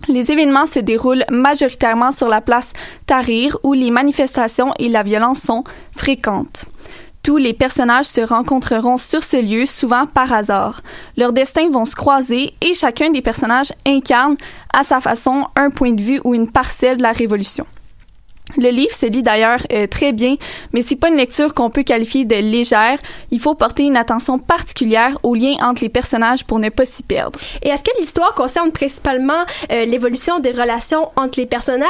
[0.08, 2.72] Les événements se déroulent majoritairement sur la place
[3.06, 5.64] Tahrir où les manifestations et la violence sont
[5.96, 6.64] fréquentes.
[7.22, 10.82] Tous les personnages se rencontreront sur ce lieu, souvent par hasard.
[11.16, 14.36] Leurs destins vont se croiser et chacun des personnages incarne
[14.74, 17.64] à sa façon un point de vue ou une parcelle de la révolution.
[18.56, 20.36] Le livre se lit d'ailleurs euh, très bien,
[20.72, 22.98] mais c'est pas une lecture qu'on peut qualifier de légère.
[23.30, 27.02] Il faut porter une attention particulière aux liens entre les personnages pour ne pas s'y
[27.02, 27.38] perdre.
[27.62, 31.88] Et est-ce que l'histoire concerne principalement euh, l'évolution des relations entre les personnages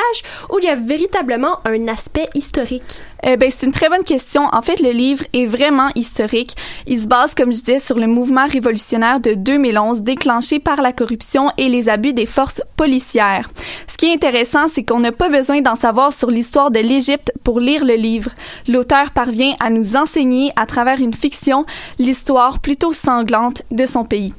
[0.51, 3.01] ou il y a véritablement un aspect historique?
[3.25, 4.49] Euh, ben, c'est une très bonne question.
[4.53, 6.57] En fait, le livre est vraiment historique.
[6.87, 10.93] Il se base, comme je disais, sur le mouvement révolutionnaire de 2011 déclenché par la
[10.93, 13.51] corruption et les abus des forces policières.
[13.87, 17.33] Ce qui est intéressant, c'est qu'on n'a pas besoin d'en savoir sur l'histoire de l'Égypte
[17.45, 18.31] pour lire le livre.
[18.67, 21.65] L'auteur parvient à nous enseigner, à travers une fiction,
[21.99, 24.35] l'histoire plutôt sanglante de son pays.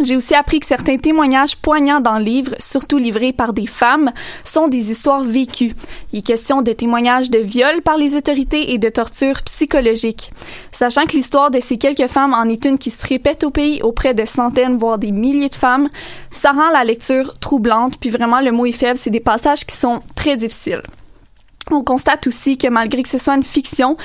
[0.00, 4.10] J'ai aussi appris que certains témoignages poignants dans le livre, surtout livrés par des femmes,
[4.42, 5.74] sont des histoires vécues.
[6.12, 10.32] Il est question de témoignages de viol par les autorités et de torture psychologique.
[10.70, 13.82] Sachant que l'histoire de ces quelques femmes en est une qui se répète au pays
[13.82, 15.90] auprès de centaines, voire des milliers de femmes,
[16.32, 19.76] ça rend la lecture troublante, puis vraiment le mot est faible, c'est des passages qui
[19.76, 20.82] sont très difficiles.
[21.70, 23.96] On constate aussi que malgré que ce soit une fiction,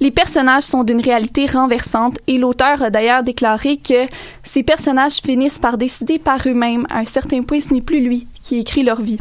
[0.00, 4.06] les personnages sont d'une réalité renversante et l'auteur a d'ailleurs déclaré que
[4.42, 6.86] ces personnages finissent par décider par eux-mêmes.
[6.90, 9.18] À un certain point, ce n'est plus lui qui écrit leur vie.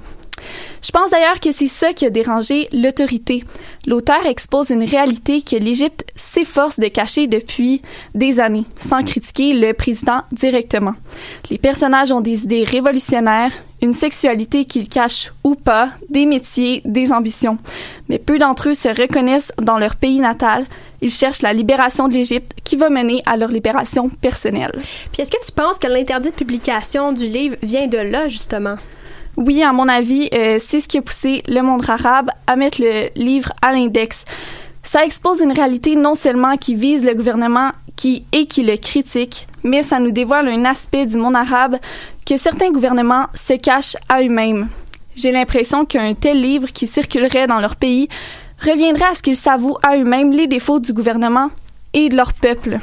[0.81, 3.43] Je pense d'ailleurs que c'est ça qui a dérangé l'autorité.
[3.87, 7.81] L'auteur expose une réalité que l'Égypte s'efforce de cacher depuis
[8.13, 10.93] des années, sans critiquer le président directement.
[11.49, 17.11] Les personnages ont des idées révolutionnaires, une sexualité qu'ils cachent ou pas, des métiers, des
[17.11, 17.57] ambitions.
[18.09, 20.65] Mais peu d'entre eux se reconnaissent dans leur pays natal.
[21.01, 24.71] Ils cherchent la libération de l'Égypte qui va mener à leur libération personnelle.
[25.11, 28.75] Puis est-ce que tu penses que l'interdit de publication du livre vient de là, justement?
[29.37, 32.81] Oui, à mon avis, euh, c'est ce qui a poussé le monde arabe à mettre
[32.81, 34.23] le livre à l'index.
[34.81, 39.47] Ça expose une réalité non seulement qui vise le gouvernement qui et qui le critique,
[39.63, 41.77] mais ça nous dévoile un aspect du monde arabe
[42.25, 44.67] que certains gouvernements se cachent à eux-mêmes.
[45.15, 48.07] J'ai l'impression qu'un tel livre qui circulerait dans leur pays
[48.61, 51.49] reviendrait à ce qu'ils s'avouent à eux-mêmes les défauts du gouvernement
[51.93, 52.79] et de leur peuple.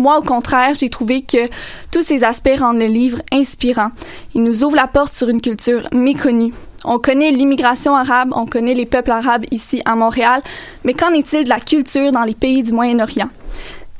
[0.00, 1.50] Moi, au contraire, j'ai trouvé que
[1.92, 3.90] tous ces aspects rendent le livre inspirant.
[4.34, 6.54] Il nous ouvre la porte sur une culture méconnue.
[6.86, 10.40] On connaît l'immigration arabe, on connaît les peuples arabes ici à Montréal,
[10.84, 13.28] mais qu'en est-il de la culture dans les pays du Moyen-Orient?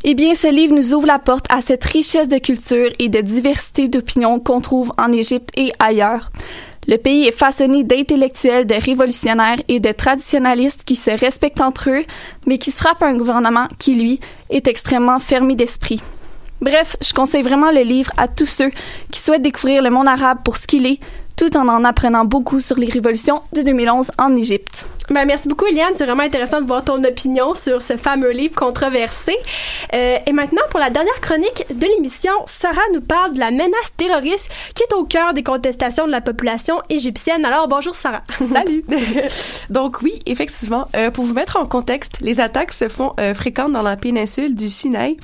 [0.03, 3.21] Eh bien, ce livre nous ouvre la porte à cette richesse de culture et de
[3.21, 6.31] diversité d'opinions qu'on trouve en Égypte et ailleurs.
[6.91, 12.05] Le pays est façonné d'intellectuels, de révolutionnaires et de traditionalistes qui se respectent entre eux,
[12.47, 14.19] mais qui se frappent un gouvernement qui, lui,
[14.51, 16.03] est extrêmement fermé d'esprit.
[16.61, 18.73] Bref, je conseille vraiment le livre à tous ceux
[19.13, 20.99] qui souhaitent découvrir le monde arabe pour ce qu'il est,
[21.37, 24.85] tout en en apprenant beaucoup sur les révolutions de 2011 en Égypte.
[25.11, 25.93] Ben, merci beaucoup, Eliane.
[25.97, 29.35] C'est vraiment intéressant de voir ton opinion sur ce fameux livre controversé.
[29.93, 33.93] Euh, et maintenant, pour la dernière chronique de l'émission, Sarah nous parle de la menace
[33.97, 37.45] terroriste qui est au cœur des contestations de la population égyptienne.
[37.45, 38.23] Alors, bonjour, Sarah.
[38.41, 38.85] Salut.
[39.71, 43.73] Donc oui, effectivement, euh, pour vous mettre en contexte, les attaques se font euh, fréquentes
[43.73, 45.17] dans la péninsule du Sinaï.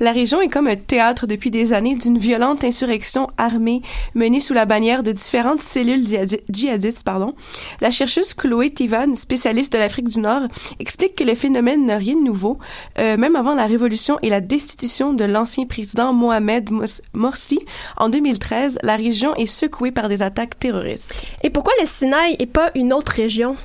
[0.00, 3.82] La région est comme un théâtre depuis des années d'une violente insurrection armée
[4.14, 7.04] menée sous la bannière de différentes cellules djihadi- djihadistes.
[7.04, 7.34] Pardon.
[7.82, 10.42] La chercheuse Chloé Tivan, spécialiste de l'Afrique du Nord,
[10.78, 12.58] explique que le phénomène n'a rien de nouveau.
[13.00, 16.70] Euh, même avant la révolution et la destitution de l'ancien président Mohamed
[17.12, 17.58] Morsi
[17.96, 21.12] en 2013, la région est secouée par des attaques terroristes.
[21.42, 23.56] Et pourquoi le Sinaï et pas une autre région?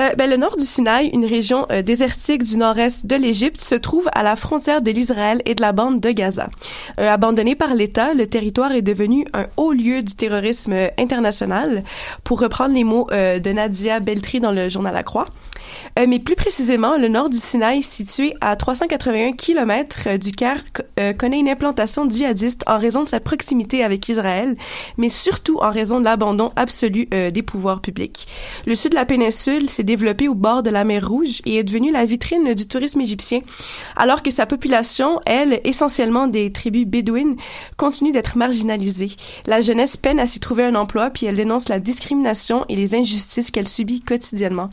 [0.00, 3.74] Euh, ben, le nord du Sinaï, une région euh, désertique du nord-est de l'Égypte, se
[3.74, 6.48] trouve à la frontière de l'Israël et de la bande de Gaza.
[6.98, 11.84] Euh, abandonné par l'État, le territoire est devenu un haut lieu du terrorisme international,
[12.24, 15.26] pour reprendre les mots de Nadia Beltri dans le journal La Croix.
[15.98, 20.62] Euh, mais plus précisément, le nord du Sinaï, situé à 381 km du Caire,
[20.98, 24.56] euh, connaît une implantation djihadiste en raison de sa proximité avec Israël,
[24.98, 28.26] mais surtout en raison de l'abandon absolu euh, des pouvoirs publics.
[28.66, 31.64] Le sud de la péninsule s'est développé au bord de la mer Rouge et est
[31.64, 33.40] devenu la vitrine du tourisme égyptien,
[33.96, 37.36] alors que sa population, elle, essentiellement des tribus bédouines,
[37.76, 39.12] continue d'être marginalisée.
[39.46, 42.94] La jeunesse peine à s'y trouver un emploi, puis elle dénonce la discrimination et les
[42.94, 44.70] injustices qu'elle subit quotidiennement.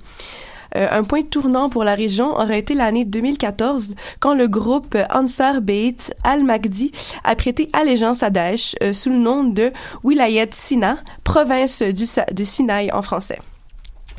[0.78, 5.62] Euh, un point tournant pour la région aurait été l'année 2014, quand le groupe Ansar
[5.62, 6.92] Beit al-Mahdi
[7.24, 9.72] a prêté allégeance à Daesh euh, sous le nom de
[10.04, 13.40] Wilayat Sina, province du, du Sinaï en français.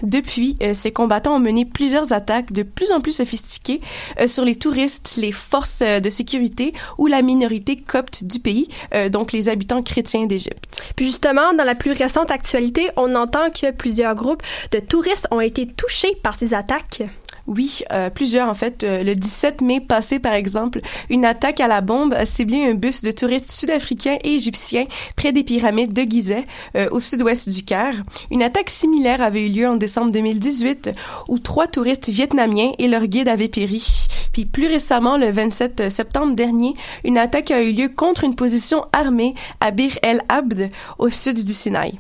[0.03, 3.81] Depuis, euh, ces combattants ont mené plusieurs attaques de plus en plus sophistiquées
[4.21, 8.69] euh, sur les touristes, les forces euh, de sécurité ou la minorité copte du pays,
[9.11, 10.83] donc les habitants chrétiens d'Égypte.
[10.97, 14.43] Puis justement, dans la plus récente actualité, on entend que plusieurs groupes
[14.73, 17.03] de touristes ont été touchés par ces attaques.
[17.49, 18.85] Oui, euh, plusieurs en fait.
[18.85, 22.75] Euh, le 17 mai passé, par exemple, une attaque à la bombe a ciblé un
[22.75, 24.85] bus de touristes sud-africains et égyptiens
[25.17, 26.45] près des pyramides de Gizeh,
[26.77, 27.95] euh, au sud-ouest du Caire.
[28.31, 30.91] Une attaque similaire avait eu lieu en décembre 2018,
[31.29, 34.07] où trois touristes vietnamiens et leur guide avaient péri.
[34.35, 38.85] Puis plus récemment, le 27 septembre dernier, une attaque a eu lieu contre une position
[38.93, 41.99] armée à Bir El Abd, au sud du Sinaï.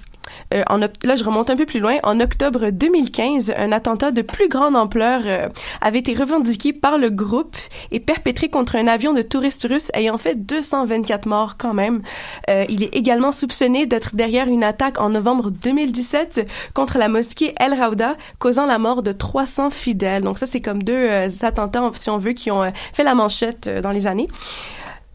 [0.55, 1.97] Euh, en là, je remonte un peu plus loin.
[2.03, 5.49] En octobre 2015, un attentat de plus grande ampleur euh,
[5.81, 7.57] avait été revendiqué par le groupe
[7.91, 12.03] et perpétré contre un avion de touristes russes ayant fait 224 morts quand même.
[12.51, 17.55] Euh, il est également soupçonné d'être derrière une attaque en novembre 2017 contre la mosquée
[17.59, 20.22] El Rauda, causant la mort de 300 fidèles.
[20.22, 23.14] Donc ça, c'est comme deux euh, attentats, si on veut, qui ont euh, fait la
[23.14, 24.29] manchette euh, dans les années.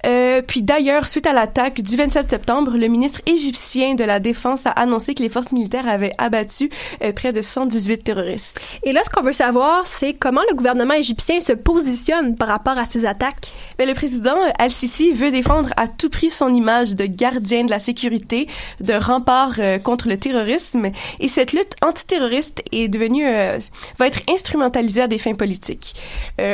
[0.06, 4.66] Euh, puis d'ailleurs, suite à l'attaque du 27 septembre, le ministre égyptien de la Défense
[4.66, 6.70] a annoncé que les forces militaires avaient abattu
[7.04, 8.80] euh, près de 118 terroristes.
[8.84, 12.78] Et là, ce qu'on veut savoir, c'est comment le gouvernement égyptien se positionne par rapport
[12.78, 13.54] à ces attaques.
[13.80, 17.70] Mais le président euh, Al-Sisi veut défendre à tout prix son image de gardien de
[17.70, 18.48] la sécurité,
[18.80, 20.90] de rempart euh, contre le terrorisme,
[21.20, 23.60] et cette lutte antiterroriste est devenue euh,
[23.98, 25.96] va être instrumentalisée à des fins politiques.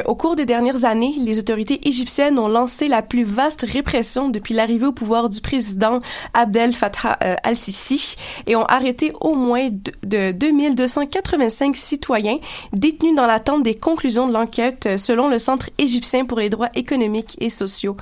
[0.06, 4.54] Au cours des dernières années, les autorités égyptiennes ont lancé la plus vaste répression depuis
[4.54, 6.00] l'arrivée au pouvoir du président
[6.34, 8.18] Abdel Fattah euh, al-Sisi
[8.48, 12.40] et ont arrêté au moins de, de 2285 citoyens
[12.74, 16.68] détenus dans l'attente des conclusions de l'enquête euh, selon le Centre égyptien pour les droits
[16.76, 17.96] économiques et sociaux.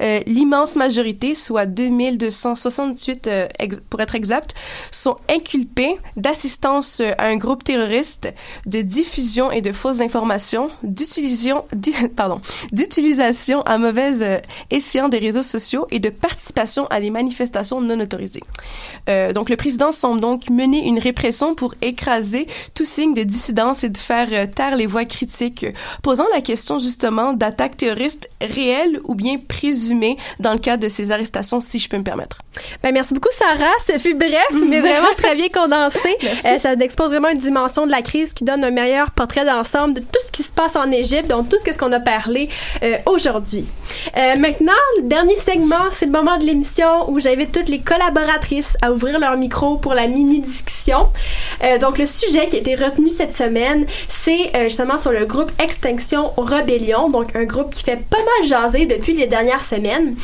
[0.00, 3.48] Euh, L'immense majorité, soit 2268 euh,
[3.90, 4.54] pour être exact,
[4.92, 8.32] sont inculpés d'assistance euh, à un groupe terroriste,
[8.66, 11.64] de diffusion et de fausses informations, d'utilisation,
[12.72, 14.38] d'utilisation à mauvaise euh,
[15.08, 18.42] des réseaux sociaux et de participation à des manifestations non autorisées.
[19.08, 23.84] Euh, donc le président semble donc mener une répression pour écraser tout signe de dissidence
[23.84, 25.66] et de faire euh, taire les voix critiques,
[26.02, 31.12] posant la question justement d'attaques terroristes réelles ou bien présumées dans le cadre de ces
[31.12, 32.38] arrestations, si je peux me permettre.
[32.82, 33.72] Ben, merci beaucoup, Sarah.
[33.86, 34.32] Ce fut bref,
[34.66, 36.16] mais vraiment très bien condensé.
[36.44, 39.94] Euh, ça expose vraiment une dimension de la crise qui donne un meilleur portrait d'ensemble
[39.94, 42.48] de tout ce qui se passe en Égypte, donc tout ce qu'est-ce qu'on a parlé
[42.82, 43.66] euh, aujourd'hui.
[44.16, 48.76] Euh, maintenant, le dernier segment, c'est le moment de l'émission où j'invite toutes les collaboratrices
[48.82, 51.08] à ouvrir leur micro pour la mini-discussion.
[51.62, 55.26] Euh, donc, le sujet qui a été retenu cette semaine, c'est euh, justement sur le
[55.26, 60.16] groupe Extinction Rebellion, donc un groupe qui fait pas mal jaser depuis les dernières semaines.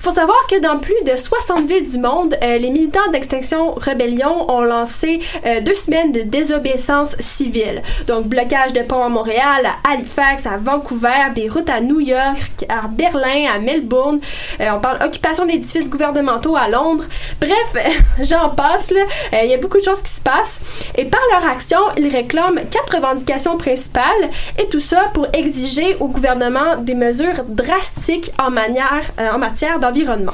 [0.00, 4.50] Faut savoir que dans plus de 60 villes du monde, euh, les militants d'Extinction Rebellion
[4.50, 5.20] ont lancé
[5.64, 7.82] deux semaines de désobéissance civile.
[8.06, 12.64] Donc, blocage de ponts à Montréal, à Halifax, à Vancouver, des routes à New York,
[12.68, 13.97] à Berlin, à Melbourne.
[13.98, 17.04] Euh, on parle occupation d'édifices gouvernementaux à Londres.
[17.40, 19.00] Bref, j'en passe, là.
[19.32, 20.60] Euh, Il y a beaucoup de choses qui se passent.
[20.96, 26.08] Et par leur action, ils réclament quatre revendications principales et tout ça pour exiger au
[26.08, 30.32] gouvernement des mesures drastiques en, euh, en matière d'environnement.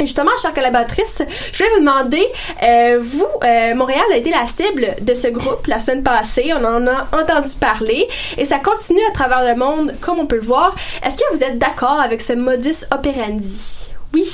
[0.00, 1.16] Et justement, chère collaboratrice,
[1.52, 2.24] je vais vous demander,
[2.62, 6.64] euh, vous, euh, Montréal a été la cible de ce groupe la semaine passée, on
[6.64, 10.42] en a entendu parler, et ça continue à travers le monde, comme on peut le
[10.42, 10.72] voir.
[11.04, 13.88] Est-ce que vous êtes d'accord avec ce modus operandi?
[14.14, 14.24] Oui.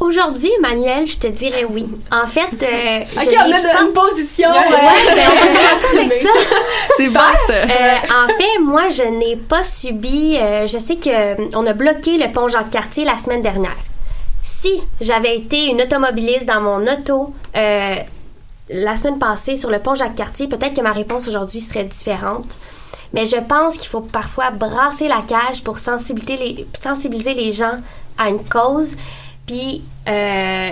[0.00, 1.86] Aujourd'hui, Emmanuel, je te dirais oui.
[2.10, 4.50] En fait, euh, Ok, je on n'ai a de- une position.
[4.50, 6.02] Ouais, ben, on va assumée.
[6.04, 6.28] avec ça.
[6.96, 7.52] C'est bon, ça.
[7.52, 10.36] Euh, en fait, moi, je n'ai pas subi.
[10.40, 13.76] euh, je sais que euh, on a bloqué le pont Jacques-Cartier la semaine dernière.
[14.62, 17.96] Si j'avais été une automobiliste dans mon auto euh,
[18.70, 22.60] la semaine passée sur le pont Jacques-Cartier, peut-être que ma réponse aujourd'hui serait différente.
[23.12, 27.78] Mais je pense qu'il faut parfois brasser la cage pour sensibiliser les, sensibiliser les gens
[28.16, 28.96] à une cause.
[29.48, 30.70] Puis euh,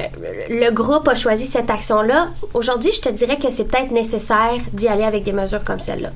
[0.49, 2.29] le groupe a choisi cette action-là.
[2.55, 6.11] Aujourd'hui, je te dirais que c'est peut-être nécessaire d'y aller avec des mesures comme celle-là.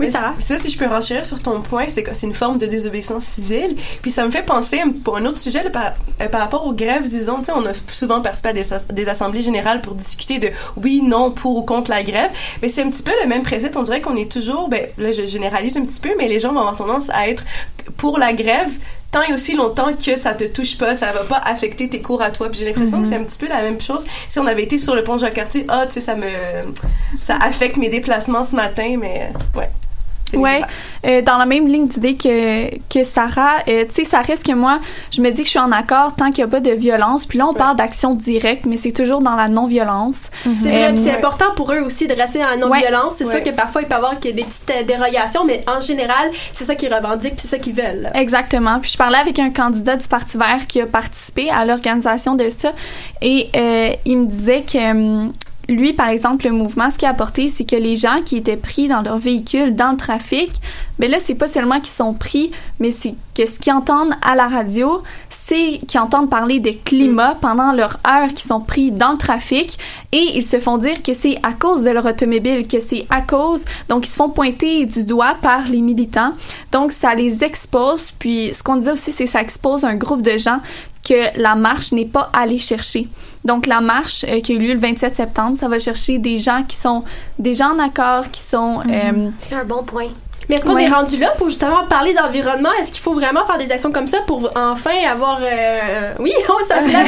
[0.00, 0.34] Oui, Sarah.
[0.40, 3.24] Ça, si je peux renchérir sur ton point, c'est que c'est une forme de désobéissance
[3.24, 3.76] civile.
[4.02, 6.72] Puis ça me fait penser, pour un autre sujet, là, par, euh, par rapport aux
[6.72, 9.94] grèves, disons, tu sais, on a souvent participé à des, as- des assemblées générales pour
[9.94, 12.30] discuter de oui, non, pour ou contre la grève.
[12.60, 13.76] Mais c'est un petit peu le même principe.
[13.76, 16.52] On dirait qu'on est toujours, ben là, je généralise un petit peu, mais les gens
[16.52, 17.44] vont avoir tendance à être
[17.96, 18.70] pour la grève
[19.12, 22.20] tant et aussi longtemps que ça te touche pas, ça va pas affecter tes cours
[22.20, 22.48] à toi.
[22.48, 24.04] Puis j'ai l'impression que c'est un petit peu la même chose.
[24.28, 26.26] Si on avait été sur le pont Jacques-Cartier, ah, tu sais, ça me,
[27.20, 29.70] ça affecte mes déplacements ce matin, mais euh, ouais.
[30.34, 30.60] C'est Ouais,
[31.06, 34.52] euh, dans la même ligne d'idée que, que Sarah, euh, tu sais, ça reste que
[34.52, 34.80] moi,
[35.10, 37.26] je me dis que je suis en accord tant qu'il n'y a pas de violence.
[37.26, 40.30] Puis là, on parle d'action directe, mais c'est toujours dans la non-violence.
[40.56, 43.14] C'est vrai, Euh, puis c'est important pour eux aussi de rester dans la non-violence.
[43.16, 43.34] C'est Ouais.
[43.34, 46.64] sûr que parfois, il peut y avoir des petites euh, dérogations, mais en général, c'est
[46.64, 48.02] ça qu'ils revendiquent, puis c'est ça qu'ils veulent.
[48.02, 48.10] là.
[48.20, 48.78] Exactement.
[48.80, 52.48] Puis je parlais avec un candidat du Parti vert qui a participé à l'organisation de
[52.48, 52.72] ça
[53.22, 55.32] et euh, il me disait que hum,
[55.68, 58.56] lui, par exemple, le mouvement, ce qu'il a apporté, c'est que les gens qui étaient
[58.56, 60.50] pris dans leur véhicule, dans le trafic,
[60.98, 64.34] mais là, c'est pas seulement qu'ils sont pris, mais c'est que ce qu'ils entendent à
[64.34, 69.12] la radio, c'est qu'ils entendent parler de climat pendant leur heure qu'ils sont pris dans
[69.12, 69.78] le trafic
[70.12, 73.22] et ils se font dire que c'est à cause de leur automobile, que c'est à
[73.22, 76.32] cause, donc ils se font pointer du doigt par les militants.
[76.70, 80.22] Donc ça les expose, puis ce qu'on disait aussi, c'est que ça expose un groupe
[80.22, 80.60] de gens
[81.06, 83.08] que la marche n'est pas allée chercher.
[83.44, 86.38] Donc la marche euh, qui a eu lieu le 27 septembre, ça va chercher des
[86.38, 87.04] gens qui sont
[87.38, 88.80] des gens en accord, qui sont...
[88.90, 90.08] euh, C'est un bon point.
[90.48, 90.84] Mais est-ce qu'on Ouais.
[90.84, 92.70] est rendu là pour justement parler d'environnement?
[92.80, 95.38] Est-ce qu'il faut vraiment faire des actions comme ça pour enfin avoir...
[95.42, 97.06] euh, Oui, oh, ça se lève.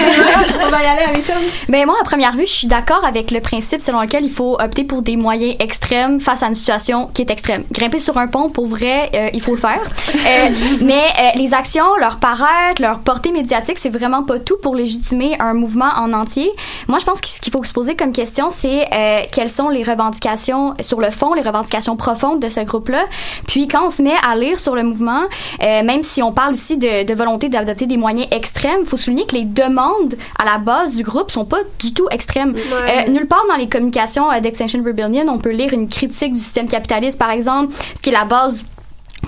[0.65, 1.37] On va y aller avec Tom.
[1.69, 4.57] Ben moi, à première vue, je suis d'accord avec le principe selon lequel il faut
[4.61, 7.65] opter pour des moyens extrêmes face à une situation qui est extrême.
[7.73, 9.81] Grimper sur un pont, pour vrai, euh, il faut le faire.
[9.83, 10.49] Euh,
[10.81, 15.37] mais euh, les actions, leur paraître, leur portée médiatique, c'est vraiment pas tout pour légitimer
[15.41, 16.51] un mouvement en entier.
[16.89, 18.87] Moi, je pense que ce qu'il faut se poser comme question, c'est
[19.33, 23.05] quelles sont les revendications sur le fond, les revendications profondes de ce groupe-là.
[23.47, 25.23] Puis quand on se met à lire sur le mouvement,
[25.63, 28.97] euh, même si on parle ici de, de volonté d'adopter des moyens extrêmes, il faut
[28.97, 32.55] souligner que les demandes à la base du groupe sont pas du tout extrêmes.
[32.55, 33.07] Ouais.
[33.09, 36.41] Euh, nulle part dans les communications euh, d'Extinction Rebellion, on peut lire une critique du
[36.41, 38.65] système capitaliste, par exemple, ce qui est la base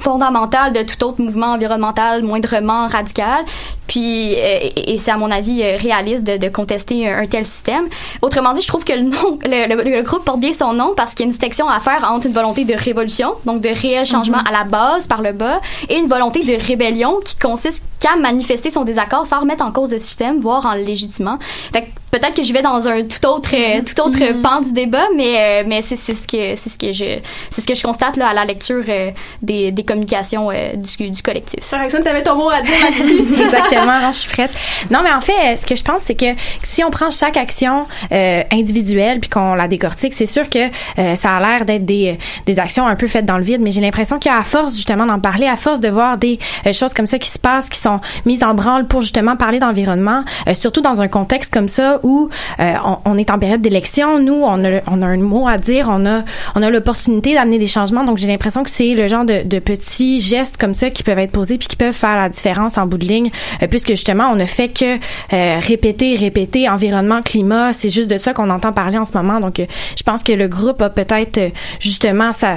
[0.00, 3.44] fondamentale de tout autre mouvement environnemental moindrement radical.
[3.86, 7.46] Puis, euh, et, c'est à mon avis euh, réaliste de, de contester un, un tel
[7.46, 7.84] système.
[8.20, 10.92] Autrement dit, je trouve que le nom, le, le- le groupe porte bien son nom
[10.96, 13.68] parce qu'il y a une distinction à faire entre une volonté de révolution, donc de
[13.70, 17.82] réel changement à la base par le bas, et une volonté de rébellion qui consiste
[17.98, 21.38] qu'à manifester son désaccord sans remettre en cause le système, voire en le légitimant.
[21.72, 24.72] Fait que peut-être que je vais dans un tout autre, euh, tout autre pan du
[24.72, 27.18] débat, mais, euh, mais c'est c'est ce que c'est ce que je
[27.50, 29.10] c'est ce que je constate là à la lecture euh,
[29.42, 31.60] des, des communications euh, du, du collectif.
[31.70, 33.34] Par exemple, t'avais ton mot à dire là-dessus.
[33.42, 34.50] Exactement, non, je suis prête.
[34.90, 36.26] Non, mais en fait, ce que je pense, c'est que
[36.62, 40.58] si on prend chaque action euh, individuelle puis qu'on la décortique, c'est sûr que
[40.98, 43.70] euh, ça a l'air d'être des, des actions un peu faites dans le vide, mais
[43.70, 47.06] j'ai l'impression qu'à force justement d'en parler, à force de voir des euh, choses comme
[47.06, 50.54] ça qui se passent, qui sont sont mises en branle pour justement parler d'environnement, euh,
[50.54, 52.30] surtout dans un contexte comme ça où
[52.60, 52.74] euh,
[53.04, 54.18] on, est en période d'élection.
[54.18, 56.22] Nous, on a, un mot à dire, on a,
[56.54, 58.04] on a l'opportunité d'amener des changements.
[58.04, 61.32] Donc, j'ai l'impression que c'est le genre de, petits gestes comme ça qui peuvent être
[61.32, 63.30] posés puis qui peuvent faire la différence en bout de ligne,
[63.62, 64.96] euh, puisque justement, on ne fait que
[65.32, 67.72] euh, répéter, répéter environnement, climat.
[67.72, 69.40] C'est juste de ça qu'on entend parler en ce moment.
[69.40, 69.60] Donc,
[69.96, 72.56] je pense que le groupe a peut-être justement ça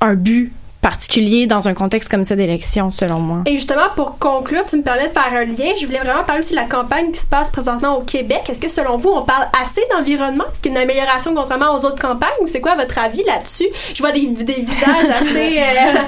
[0.00, 0.52] un but
[0.86, 3.38] particulier dans un contexte comme ça d'élection, selon moi.
[3.44, 5.72] Et justement, pour conclure, tu me permets de faire un lien.
[5.80, 8.42] Je voulais vraiment parler aussi de la campagne qui se passe présentement au Québec.
[8.48, 10.44] Est-ce que selon vous, on parle assez d'environnement?
[10.52, 12.38] Est-ce qu'il y a une amélioration contrairement aux autres campagnes?
[12.40, 13.66] Ou c'est quoi votre avis là-dessus?
[13.94, 15.58] Je vois des, des visages assez...
[15.58, 15.98] euh,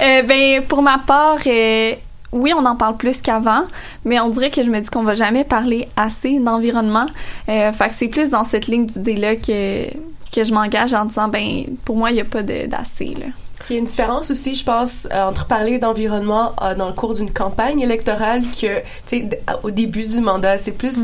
[0.00, 1.94] Euh, ben, pour ma part, euh,
[2.30, 3.62] oui, on en parle plus qu'avant,
[4.04, 7.06] mais on dirait que je me dis qu'on va jamais parler assez d'environnement.
[7.48, 9.88] Euh, fait que c'est plus dans cette ligne d'idée-là que,
[10.32, 13.26] que je m'engage en disant, ben, pour moi, il n'y a pas d'assez, là.
[13.68, 16.92] Il y a une différence aussi, je pense, euh, entre parler d'environnement euh, dans le
[16.92, 20.58] cours d'une campagne électorale que, tu sais, au début du mandat.
[20.58, 20.98] C'est plus,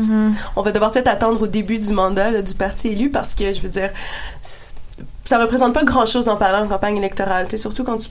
[0.55, 3.53] on va devoir peut-être attendre au début du mandat là, du parti élu parce que,
[3.53, 3.91] je veux dire,
[5.23, 7.45] ça représente pas grand-chose d'en parler en campagne électorale.
[7.45, 8.09] Tu sais, surtout quand tu,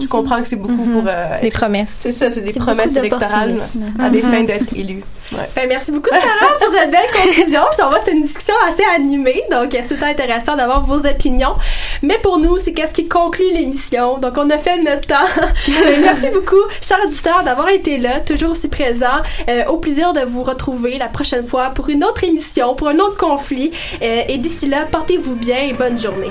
[0.00, 1.90] tu comprends que c'est beaucoup pour euh, Des promesses.
[2.00, 3.56] C'est ça, c'est des promesses électorales
[3.98, 4.32] à des Mhm.
[4.32, 5.02] fins d'être élu.
[5.32, 5.40] Ouais.
[5.54, 7.60] Ben, merci beaucoup, Sarah, pour cette belle conclusion.
[7.98, 11.54] C'était une discussion assez animée, donc euh, c'était intéressant d'avoir vos opinions.
[12.02, 14.16] Mais pour nous, c'est qu'est-ce qui conclut l'émission?
[14.18, 15.16] Donc, on a fait notre temps.
[15.68, 19.20] Euh, merci beaucoup, chers auditeurs, d'avoir été là, toujours aussi présents.
[19.48, 22.98] Euh, au plaisir de vous retrouver la prochaine fois pour une autre émission, pour un
[22.98, 23.70] autre conflit.
[24.02, 26.30] Euh, et d'ici là, portez-vous bien et bonne journée.